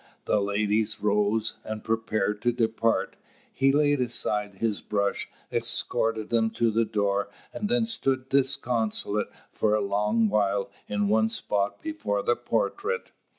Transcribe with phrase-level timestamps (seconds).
[0.25, 3.17] The ladies rose, and prepared to depart.
[3.53, 9.75] He laid aside his brush, escorted them to the door, and then stood disconsolate for
[9.75, 13.11] a long while in one spot before the portrait.